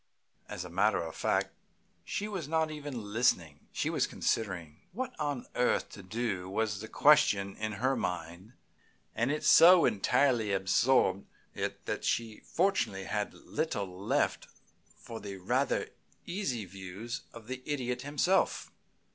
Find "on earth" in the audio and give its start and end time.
5.19-5.89